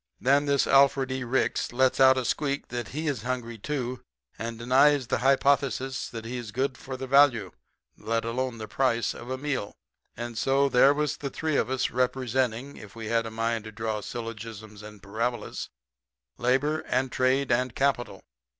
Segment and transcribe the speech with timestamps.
[0.19, 1.23] "Then this Alfred E.
[1.23, 4.01] Ricks lets out a squeak that he is hungry, too,
[4.39, 7.51] and denies the hypothesis that he is good for the value,
[7.95, 9.75] let alone the price, of a meal.
[10.17, 13.71] And so, there was the three of us, representing, if we had a mind to
[13.71, 15.69] draw syllogisms and parabolas,
[16.39, 18.23] labor and trade and capital.